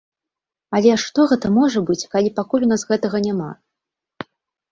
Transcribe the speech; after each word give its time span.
Але 0.77 0.93
што 1.01 1.25
гэта 1.31 1.51
можа 1.57 1.83
быць, 1.89 2.07
калі 2.15 2.33
пакуль 2.39 2.65
у 2.67 2.69
нас 2.73 2.85
гэтага 2.93 3.17
няма? 3.27 3.51